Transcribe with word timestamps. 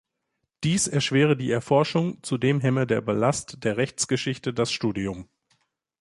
Dies 0.63 0.87
erschwere 0.87 1.37
die 1.37 1.51
Erforschung, 1.51 2.23
zudem 2.23 2.59
hemme 2.59 2.87
der 2.87 3.01
Ballast 3.01 3.63
der 3.63 3.77
Rechtsgeschichte 3.77 4.51
das 4.51 4.71
Studium. 4.71 5.29